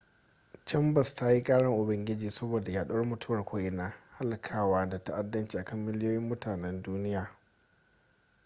[0.65, 6.81] chambers ta yi karan ubangiji saboda yaɗuwar mutuwa ko'ina halakawa da ta'addanci akan miliyoyin mutanen
[6.81, 7.31] duniya